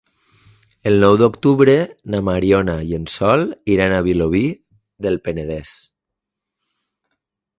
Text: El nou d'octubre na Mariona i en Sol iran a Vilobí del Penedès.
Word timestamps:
El 0.91 0.95
nou 1.01 1.17
d'octubre 1.21 1.73
na 2.13 2.21
Mariona 2.29 2.77
i 2.91 2.97
en 2.99 3.05
Sol 3.17 3.45
iran 3.75 3.93
a 3.97 4.01
Vilobí 4.09 4.43
del 5.07 5.21
Penedès. 5.27 5.75